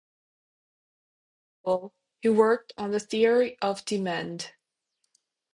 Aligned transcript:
In 0.01 1.67
parallel, 1.67 1.93
he 2.21 2.29
worked 2.29 2.73
on 2.75 2.89
the 2.89 2.99
theory 2.99 3.55
of 3.61 3.85
demand. 3.85 4.51